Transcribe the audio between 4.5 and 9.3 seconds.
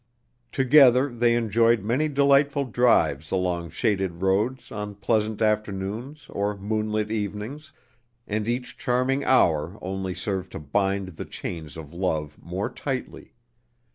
on pleasant afternoons or moonlit evenings, and each charming